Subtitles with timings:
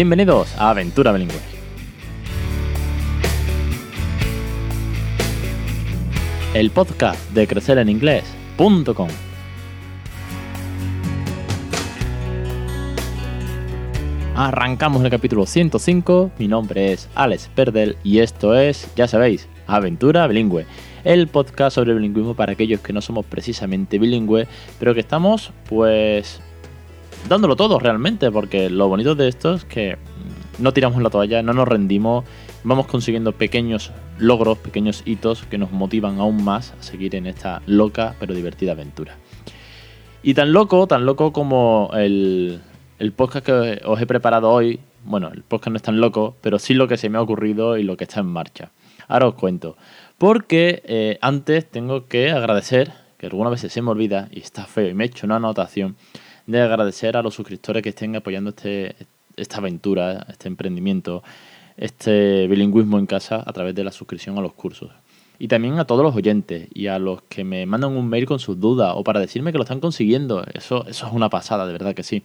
[0.00, 1.40] Bienvenidos a Aventura Bilingüe.
[6.54, 9.08] El podcast de crecereninglés.com.
[14.36, 16.30] Arrancamos el capítulo 105.
[16.38, 20.64] Mi nombre es Alex Perdel y esto es, ya sabéis, Aventura Bilingüe.
[21.02, 24.46] El podcast sobre bilingüismo para aquellos que no somos precisamente bilingües,
[24.78, 26.40] pero que estamos, pues,
[27.28, 29.96] dándolo todo realmente, porque lo bonito de esto es que
[30.58, 32.24] no tiramos la toalla, no nos rendimos,
[32.64, 37.62] vamos consiguiendo pequeños logros, pequeños hitos que nos motivan aún más a seguir en esta
[37.66, 39.16] loca pero divertida aventura.
[40.22, 42.60] Y tan loco, tan loco como el,
[42.98, 46.58] el podcast que os he preparado hoy, bueno, el podcast no es tan loco, pero
[46.58, 48.72] sí lo que se me ha ocurrido y lo que está en marcha.
[49.06, 49.76] Ahora os cuento.
[50.18, 54.88] Porque eh, antes tengo que agradecer, que algunas veces se me olvida y está feo,
[54.88, 55.96] y me he hecho una anotación
[56.48, 58.96] de agradecer a los suscriptores que estén apoyando este,
[59.36, 61.22] esta aventura, este emprendimiento,
[61.76, 64.90] este bilingüismo en casa a través de la suscripción a los cursos.
[65.38, 68.38] Y también a todos los oyentes y a los que me mandan un mail con
[68.38, 70.42] sus dudas o para decirme que lo están consiguiendo.
[70.54, 72.24] Eso, eso es una pasada, de verdad que sí.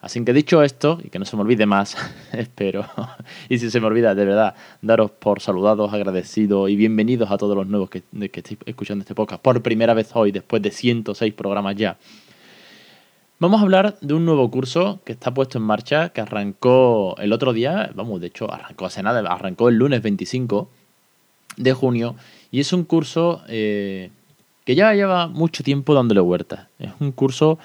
[0.00, 1.98] Así que dicho esto, y que no se me olvide más,
[2.32, 2.86] espero,
[3.50, 7.54] y si se me olvida, de verdad, daros por saludados, agradecidos y bienvenidos a todos
[7.54, 11.34] los nuevos que, que estéis escuchando este podcast por primera vez hoy, después de 106
[11.34, 11.98] programas ya.
[13.40, 17.32] Vamos a hablar de un nuevo curso que está puesto en marcha, que arrancó el
[17.32, 20.68] otro día, vamos, de hecho, arrancó hace nada, arrancó el lunes 25
[21.56, 22.16] de junio,
[22.50, 24.10] y es un curso eh,
[24.66, 26.68] que ya lleva mucho tiempo dándole vueltas.
[26.78, 27.58] Es un curso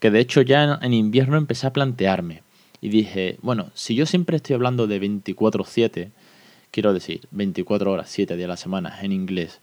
[0.00, 2.42] que de hecho ya en, invierno empecé a plantearme
[2.82, 6.10] y dije, bueno, si yo siempre estoy hablando de 24/7,
[6.70, 9.62] quiero decir 24 horas, 7 días a la semana en inglés,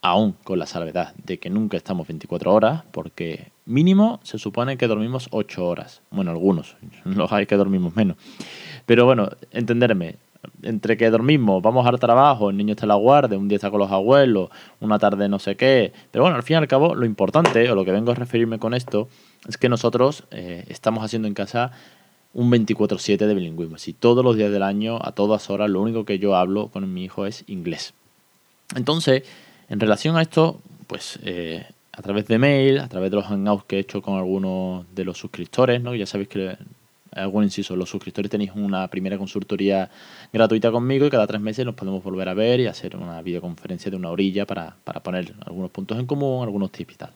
[0.00, 4.86] aún con la salvedad de que nunca estamos 24 horas, porque mínimo se supone que
[4.86, 6.02] dormimos 8 horas.
[6.10, 8.16] Bueno, algunos, los hay que dormimos menos.
[8.86, 10.16] Pero bueno, entenderme,
[10.62, 13.70] entre que dormimos, vamos al trabajo, el niño está en la guardia, un día está
[13.70, 14.50] con los abuelos,
[14.80, 15.92] una tarde no sé qué.
[16.10, 18.58] Pero bueno, al fin y al cabo, lo importante, o lo que vengo a referirme
[18.58, 19.08] con esto,
[19.48, 21.72] es que nosotros eh, estamos haciendo en casa
[22.34, 23.78] un 24/7 de bilingüismo.
[23.78, 26.92] Si todos los días del año, a todas horas, lo único que yo hablo con
[26.92, 27.94] mi hijo es inglés.
[28.76, 29.24] Entonces,
[29.68, 33.64] en relación a esto, pues eh, a través de mail, a través de los hangouts
[33.64, 35.94] que he hecho con algunos de los suscriptores, ¿no?
[35.94, 36.56] Ya sabéis que
[37.12, 39.90] algún inciso, los suscriptores tenéis una primera consultoría
[40.32, 43.90] gratuita conmigo y cada tres meses nos podemos volver a ver y hacer una videoconferencia
[43.90, 47.10] de una orilla para, para poner algunos puntos en común, algunos tips y tal.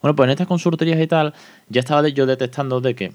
[0.00, 1.34] Bueno, pues en estas consultorías y tal,
[1.68, 3.12] ya estaba yo detectando de que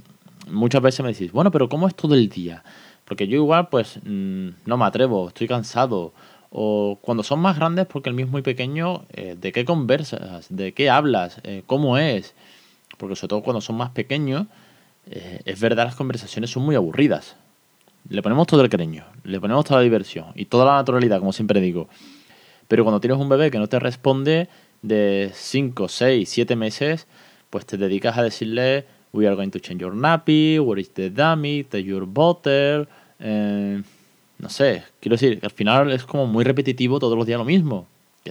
[0.49, 2.63] muchas veces me decís, bueno, pero ¿cómo es todo el día?
[3.05, 6.13] Porque yo igual, pues, mm, no me atrevo, estoy cansado.
[6.49, 10.47] O cuando son más grandes, porque el mío es muy pequeño, eh, ¿de qué conversas?
[10.49, 11.39] ¿De qué hablas?
[11.43, 12.33] Eh, ¿Cómo es?
[12.97, 14.47] Porque sobre todo cuando son más pequeños,
[15.09, 17.35] eh, es verdad, las conversaciones son muy aburridas.
[18.09, 21.33] Le ponemos todo el cariño, le ponemos toda la diversión y toda la naturalidad, como
[21.33, 21.89] siempre digo.
[22.67, 24.47] Pero cuando tienes un bebé que no te responde
[24.81, 27.07] de 5, 6, 7 meses,
[27.49, 31.09] pues te dedicas a decirle, we are going to change your nappy, where is the
[31.09, 32.87] dummy, the your butter.
[33.19, 33.81] Eh,
[34.39, 37.45] no sé, quiero decir, que al final es como muy repetitivo todos los días lo
[37.45, 37.87] mismo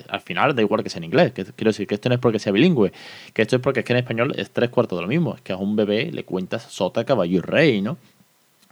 [0.08, 1.32] al final da igual que sea en inglés.
[1.32, 2.92] quiero decir que esto no es porque sea bilingüe,
[3.32, 5.34] que esto es porque es que en español es tres cuartos de lo mismo.
[5.34, 7.96] Es que a un bebé le cuentas sota, caballo y rey, ¿no?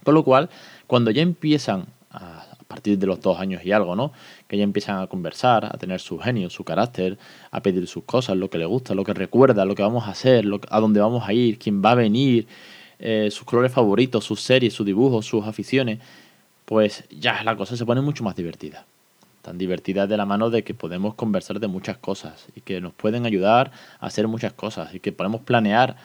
[0.03, 0.49] Con lo cual,
[0.87, 4.11] cuando ya empiezan a, partir de los dos años y algo, ¿no?
[4.47, 7.17] Que ya empiezan a conversar, a tener su genio, su carácter,
[7.51, 10.11] a pedir sus cosas, lo que le gusta, lo que recuerda, lo que vamos a
[10.11, 12.47] hacer, a dónde vamos a ir, quién va a venir,
[12.97, 15.99] eh, sus colores favoritos, sus series, sus dibujos, sus aficiones,
[16.65, 18.85] pues ya la cosa se pone mucho más divertida
[19.45, 22.93] tan divertida de la mano de que podemos conversar de muchas cosas y que nos
[22.93, 25.97] pueden ayudar a hacer muchas cosas y que podemos planear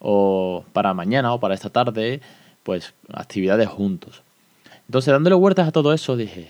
[0.00, 2.20] o para mañana o para esta tarde
[2.64, 4.22] pues actividades juntos.
[4.86, 6.48] Entonces dándole vueltas a todo eso dije,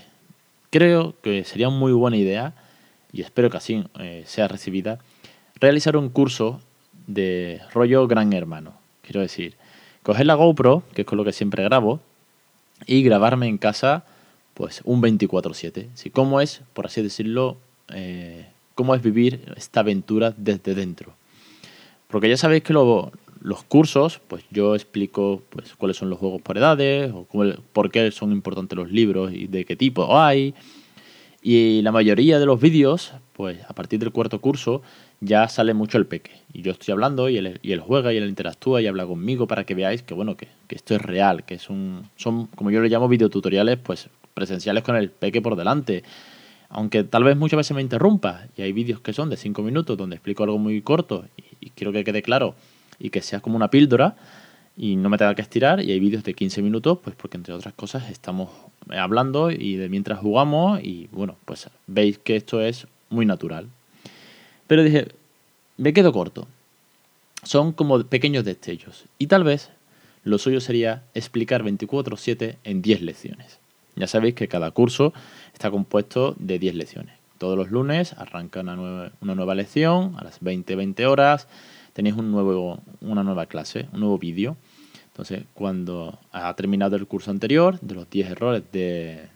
[0.71, 2.55] creo que sería muy buena idea
[3.13, 4.99] y espero que así eh, sea recibida
[5.61, 6.61] realizar un curso
[7.07, 8.73] de rollo gran hermano.
[9.03, 9.55] Quiero decir,
[10.03, 12.01] coger la GoPro, que es con lo que siempre grabo,
[12.87, 14.05] y grabarme en casa
[14.55, 15.89] pues un 24/7.
[15.95, 16.11] ¿sí?
[16.11, 17.59] ¿Cómo es, por así decirlo,
[17.95, 21.15] eh, cómo es vivir esta aventura desde dentro?
[22.09, 26.59] Porque ya sabéis que los cursos, pues yo explico pues, cuáles son los juegos por
[26.59, 27.27] edades, o
[27.73, 30.55] por qué son importantes los libros y de qué tipo hay.
[31.41, 34.83] Y la mayoría de los vídeos, pues a partir del cuarto curso,
[35.21, 36.31] ya sale mucho el peque.
[36.53, 39.47] Y yo estoy hablando y él, y él juega y él interactúa y habla conmigo
[39.47, 42.71] para que veáis que bueno, que, que esto es real, que es un, son, como
[42.71, 46.05] yo le llamo, videotutoriales, pues presenciales con el peque por delante.
[46.69, 49.97] Aunque tal vez muchas veces me interrumpa y hay vídeos que son de 5 minutos
[49.97, 52.55] donde explico algo muy corto y, quiero que quede claro
[52.99, 54.17] y que sea como una píldora
[54.77, 57.55] y no me tenga que estirar y hay vídeos de 15 minutos, pues porque entre
[57.55, 58.51] otras cosas estamos
[58.89, 63.69] hablando y de mientras jugamos y bueno, pues veis que esto es muy natural.
[64.69, 65.09] Pero dije,
[65.77, 66.47] me quedo corto.
[67.43, 69.71] Son como pequeños destellos y tal vez
[70.23, 73.59] lo suyo sería explicar 24/7 en 10 lecciones.
[73.97, 75.13] Ya sabéis que cada curso
[75.53, 77.15] está compuesto de 10 lecciones.
[77.39, 81.49] Todos los lunes arranca una nueva, una nueva lección a las 20-20 horas.
[81.93, 84.57] Tenéis un nuevo, una nueva clase, un nuevo vídeo.
[85.07, 89.29] Entonces, cuando ha terminado el curso anterior, de los 10 errores de,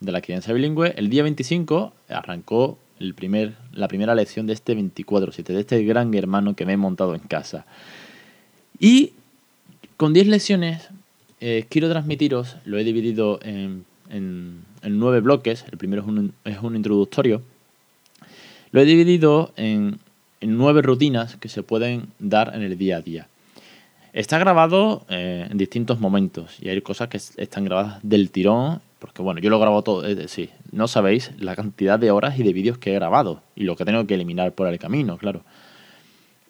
[0.00, 4.76] de la crianza bilingüe, el día 25 arrancó el primer, la primera lección de este
[4.76, 7.66] 24-7, de este gran hermano que me he montado en casa.
[8.78, 9.12] Y
[9.96, 10.88] con 10 lecciones
[11.40, 16.58] eh, quiero transmitiros, lo he dividido en, en, nueve bloques, el primero es un, es
[16.62, 17.42] un, introductorio,
[18.70, 19.98] lo he dividido en,
[20.40, 23.28] en, nueve rutinas que se pueden dar en el día a día.
[24.12, 29.22] Está grabado eh, en distintos momentos y hay cosas que están grabadas del tirón, porque
[29.22, 32.52] bueno, yo lo grabo todo, es decir, no sabéis la cantidad de horas y de
[32.52, 35.42] vídeos que he grabado y lo que tengo que eliminar por el camino, claro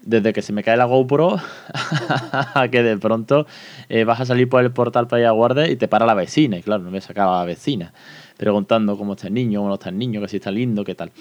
[0.04, 1.36] desde que se me cae la GoPro
[2.70, 3.46] que de pronto
[3.88, 6.14] eh, vas a salir por el portal para ir a guardia y te para la
[6.14, 6.58] vecina.
[6.58, 7.92] Y claro, no me sacaba la vecina
[8.36, 11.12] preguntando cómo está el niño, cómo está el niño, que si está lindo, qué tal.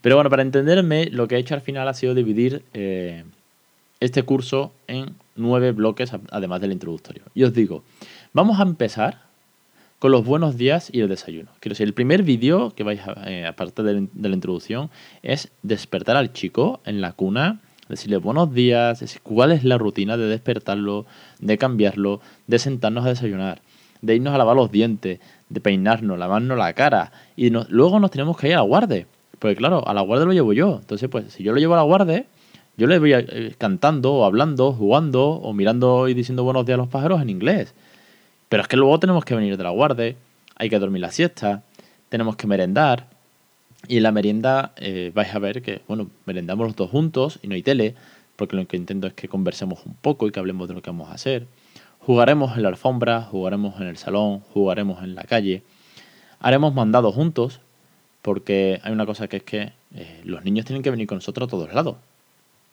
[0.00, 3.24] Pero bueno, para entenderme, lo que he hecho al final ha sido dividir eh,
[3.98, 7.22] este curso en nueve bloques, además del introductorio.
[7.34, 7.82] Y os digo,
[8.32, 9.27] vamos a empezar
[9.98, 11.50] con los buenos días y el desayuno.
[11.60, 14.90] Quiero decir, el primer vídeo que vais a, eh, de la introducción,
[15.22, 20.16] es despertar al chico en la cuna decirle buenos días, decir cuál es la rutina
[20.16, 21.06] de despertarlo,
[21.40, 23.62] de cambiarlo, de sentarnos a desayunar,
[24.02, 27.12] de irnos a lavar los dientes, de peinarnos, lavarnos la cara.
[27.36, 29.06] Y luego nos tenemos que ir a la guardia.
[29.38, 30.78] Porque claro, a la guardia lo llevo yo.
[30.80, 32.26] Entonces, pues si yo lo llevo a la guardia,
[32.76, 36.82] yo le voy eh, cantando o hablando, jugando o mirando y diciendo buenos días a
[36.82, 37.74] los pájaros en inglés.
[38.48, 40.14] Pero es que luego tenemos que venir de la guardia,
[40.56, 41.62] hay que dormir la siesta,
[42.08, 43.06] tenemos que merendar,
[43.86, 47.48] y en la merienda eh, vais a ver que, bueno, merendamos los dos juntos y
[47.48, 47.94] no hay tele,
[48.36, 50.90] porque lo que intento es que conversemos un poco y que hablemos de lo que
[50.90, 51.46] vamos a hacer.
[52.00, 55.62] Jugaremos en la alfombra, jugaremos en el salón, jugaremos en la calle.
[56.40, 57.60] Haremos mandados juntos,
[58.22, 61.46] porque hay una cosa que es que eh, los niños tienen que venir con nosotros
[61.46, 61.96] a todos lados.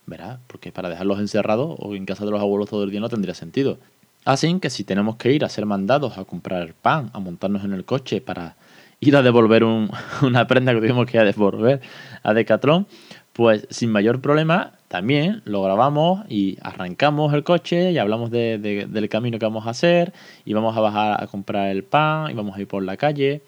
[0.08, 0.40] ¿Verdad?
[0.48, 3.34] Porque para dejarlos encerrados o en casa de los abuelos todo el día no tendría
[3.34, 3.80] sentido.
[4.26, 7.74] Así que si tenemos que ir a ser mandados a comprar pan, a montarnos en
[7.74, 8.56] el coche para
[9.00, 9.64] ir a devolver
[10.24, 11.80] una prenda que tuvimos que ir a devolver
[12.24, 12.88] a Decathlon,
[13.34, 19.38] pues sin mayor problema también lo grabamos y arrancamos el coche y hablamos del camino
[19.38, 20.14] que vamos a hacer
[20.46, 23.42] y vamos a bajar a comprar el pan y vamos a ir por la calle.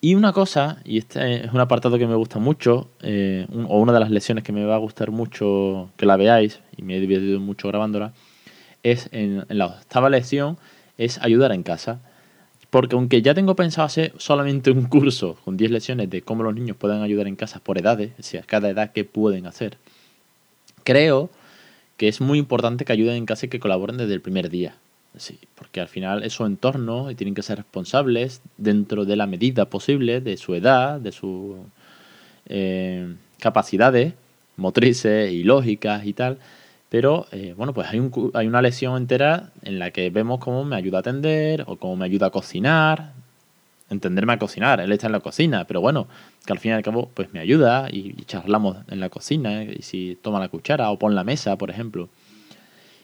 [0.00, 3.92] Y una cosa, y este es un apartado que me gusta mucho, eh, o una
[3.92, 7.00] de las lecciones que me va a gustar mucho que la veáis, y me he
[7.00, 8.12] divertido mucho grabándola,
[8.82, 10.58] es en, la octava lección,
[10.96, 12.00] es ayudar en casa.
[12.70, 16.54] Porque aunque ya tengo pensado hacer solamente un curso con 10 lecciones de cómo los
[16.54, 19.78] niños pueden ayudar en casa por edades, es decir, cada edad qué pueden hacer,
[20.84, 21.30] creo
[21.96, 24.74] que es muy importante que ayuden en casa y que colaboren desde el primer día.
[25.16, 29.26] Sí, porque al final es su entorno y tienen que ser responsables dentro de la
[29.26, 31.56] medida posible de su edad, de sus
[32.46, 34.12] eh, capacidades
[34.58, 36.38] motrices y lógicas y tal.
[36.88, 40.64] Pero eh, bueno, pues hay, un, hay una lección entera en la que vemos cómo
[40.64, 43.12] me ayuda a atender o cómo me ayuda a cocinar,
[43.90, 46.08] entenderme a cocinar, él está en la cocina, pero bueno,
[46.44, 49.82] que al fin y al cabo pues me ayuda y, charlamos en la cocina, y
[49.82, 52.08] si toma la cuchara o pon la mesa, por ejemplo.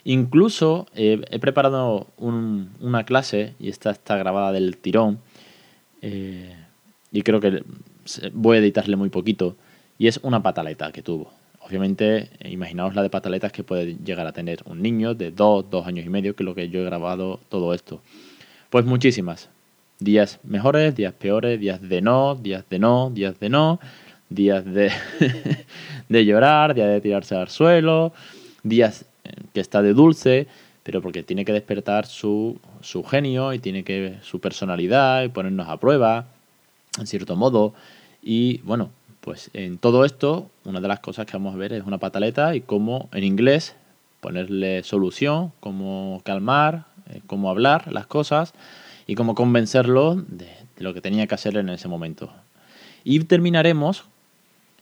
[0.04, 5.20] Incluso eh, he preparado una clase, y esta está grabada del tirón,
[6.02, 6.54] eh,
[7.10, 7.62] y creo que
[8.32, 9.56] voy a editarle muy poquito,
[9.98, 11.32] y es una pataleta que tuvo.
[11.66, 15.64] Obviamente, eh, imaginaos la de pataletas que puede llegar a tener un niño de dos,
[15.70, 18.00] dos años y medio, que es lo que yo he grabado todo esto.
[18.68, 19.48] Pues muchísimas.
[19.98, 23.80] Días mejores, días peores, días de no, días de no, días de no,
[24.28, 24.92] días de,
[26.08, 28.12] de llorar, días de tirarse al suelo,
[28.62, 30.46] días eh, que está de dulce,
[30.82, 35.68] pero porque tiene que despertar su, su genio y tiene que su personalidad y ponernos
[35.68, 36.26] a prueba,
[36.98, 37.72] en cierto modo.
[38.22, 38.90] Y bueno,
[39.24, 42.54] pues en todo esto, una de las cosas que vamos a ver es una pataleta
[42.54, 43.74] y cómo en inglés
[44.20, 48.52] ponerle solución, cómo calmar, eh, cómo hablar las cosas
[49.06, 52.30] y cómo convencerlo de, lo que tenía que hacer en ese momento.
[53.02, 54.04] Y terminaremos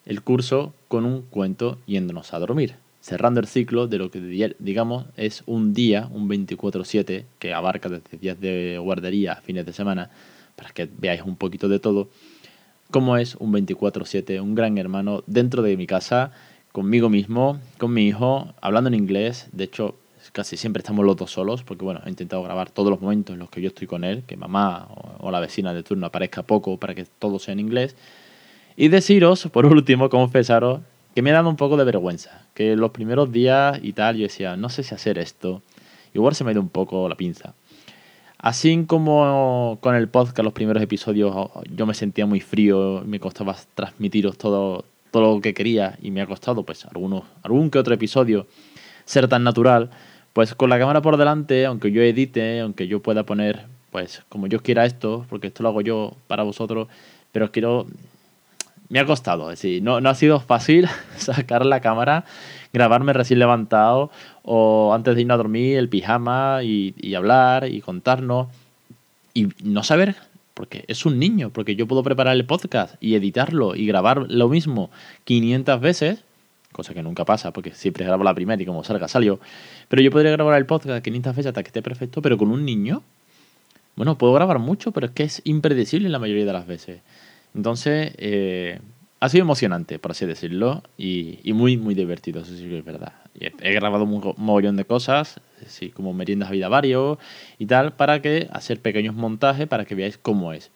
[0.06, 5.04] el curso con un cuento yéndonos a dormir, cerrando el ciclo de lo que digamos
[5.16, 10.10] es un día, un 24/7, que abarca desde días de guardería a fines de semana,
[10.56, 12.08] para que veáis un poquito de todo
[12.92, 16.30] cómo es un 24/7, un gran hermano dentro de mi casa,
[16.70, 19.48] conmigo mismo, con mi hijo, hablando en inglés.
[19.50, 19.96] De hecho,
[20.30, 23.40] casi siempre estamos los dos solos, porque bueno, he intentado grabar todos los momentos en
[23.40, 26.76] los que yo estoy con él, que mamá o, la vecina de turno aparezca poco
[26.78, 27.96] para que todo sea en inglés.
[28.76, 30.80] Y deciros, por último, confesaros
[31.14, 34.22] que me ha dado un poco de vergüenza, que los primeros días y tal yo
[34.22, 35.62] decía, no sé si hacer esto,
[36.14, 37.54] igual se me dio un poco la pinza.
[38.42, 41.32] Así como con el podcast, los primeros episodios,
[41.70, 46.22] yo me sentía muy frío, me costaba transmitiros todo, todo lo que quería y me
[46.22, 48.48] ha costado, pues, algunos, algún que otro episodio
[49.04, 49.90] ser tan natural,
[50.32, 54.48] pues con la cámara por delante, aunque yo edite, aunque yo pueda poner, pues, como
[54.48, 56.88] yo quiera esto, porque esto lo hago yo para vosotros,
[57.30, 57.86] pero quiero...
[58.88, 62.24] Me ha costado, es decir, no, no ha sido fácil sacar la cámara,
[62.72, 64.10] grabarme recién levantado
[64.42, 68.48] o antes de irnos a dormir, el pijama y, y hablar y contarnos
[69.34, 70.16] y no saber
[70.54, 74.48] porque es un niño, porque yo puedo preparar el podcast y editarlo y grabar lo
[74.48, 74.90] mismo
[75.24, 76.24] 500 veces,
[76.72, 79.40] cosa que nunca pasa, porque siempre grabo la primera y como salga, salió.
[79.88, 82.64] Pero yo podría grabar el podcast 500 veces hasta que esté perfecto, pero con un
[82.64, 83.02] niño,
[83.96, 87.00] bueno, puedo grabar mucho, pero es que es impredecible la mayoría de las veces.
[87.54, 88.80] Entonces, eh,
[89.20, 93.12] ha sido emocionante, por así decirlo, y, muy, muy divertido, eso sí que es verdad.
[93.38, 97.20] He, grabado un mogollón de cosas, sí, como meriendas a vida vario
[97.58, 100.72] y tal, para que hacer pequeños montajes para que veáis cómo es.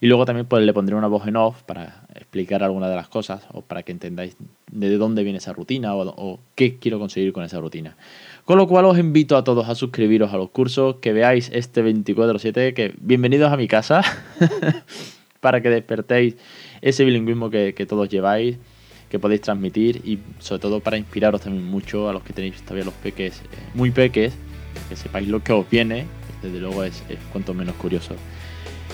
[0.00, 3.08] Y luego también pues, le pondré una voz en off para explicar alguna de las
[3.08, 4.36] cosas o para que entendáis
[4.70, 7.96] de dónde viene esa rutina o, o, qué quiero conseguir con esa rutina.
[8.46, 11.84] Con lo cual os invito a todos a suscribiros a los cursos, que veáis este
[11.84, 14.02] 24-7, que bienvenidos a mi casa,
[15.46, 16.34] para que despertéis
[16.82, 18.56] ese bilingüismo que, todos lleváis,
[19.08, 22.84] que podéis transmitir y sobre todo para inspiraros también mucho a los que tenéis todavía
[22.84, 24.34] los peques eh, muy peques,
[24.88, 26.06] que sepáis lo que os viene,
[26.42, 28.16] desde luego es, cuanto menos curioso.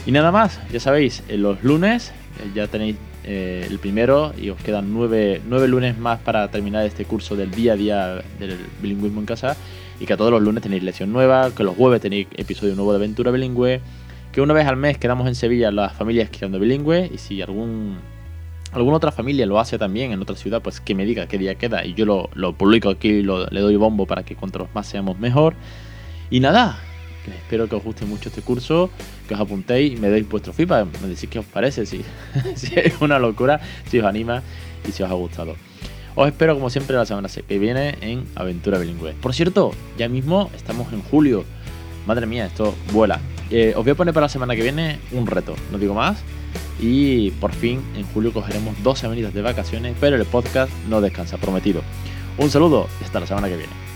[0.05, 4.51] Y nada más, ya sabéis, en los lunes eh, ya tenéis eh, el primero y
[4.51, 8.59] os quedan nueve, nueve, lunes más para terminar este curso del día a día del
[8.83, 9.57] bilingüismo en casa
[9.99, 12.97] y que todos los lunes tenéis lección nueva, que los jueves tenéis episodio nuevo de
[12.97, 13.81] aventura bilingüe
[14.33, 17.99] que una vez al mes quedamos en Sevilla las familias creando bilingüe y si algún
[18.73, 21.55] alguna otra familia lo hace también en otra ciudad, pues que me diga qué día
[21.57, 25.19] queda y yo lo, publico aquí y le doy bombo para que cuantos más seamos
[25.19, 25.55] mejor.
[26.31, 26.79] Y nada,
[27.27, 28.89] espero que os guste mucho este curso,
[29.29, 32.03] que os apuntéis y me deis vuestro feedback, me decís qué os parece, si,
[32.57, 34.43] si es una locura, si os anima
[34.89, 35.55] y si os ha gustado.
[36.15, 39.13] Os espero como siempre la semana que viene en Aventura Bilingüe.
[39.13, 41.45] Por cierto, ya mismo estamos en julio.
[42.07, 43.21] Madre mía, esto vuela.
[43.55, 46.23] Eh, os voy a poner para la semana que viene un reto, no digo más.
[46.81, 51.37] Y por fin en julio cogeremos dos semanitas de vacaciones, pero el podcast no descansa,
[51.37, 51.83] prometido.
[52.39, 53.92] Un saludo y hasta la semana que viene.